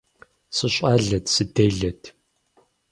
[0.55, 2.01] СыщӀалэт, сыделэт.